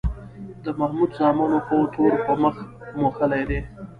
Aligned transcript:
د 0.63 0.65
محمود 0.79 1.11
زامنو 1.19 1.59
خو 1.65 1.77
تور 1.93 2.13
په 2.25 2.33
مخ 2.41 2.55
موښلی 2.99 3.43
دی 3.49 3.59